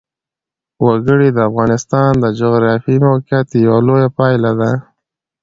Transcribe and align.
وګړي 0.85 1.29
د 1.33 1.37
افغانستان 1.49 2.11
د 2.19 2.25
جغرافیایي 2.39 3.03
موقیعت 3.07 3.47
یوه 3.65 3.79
لویه 3.87 4.09
پایله 4.17 4.51
ده. 4.59 4.71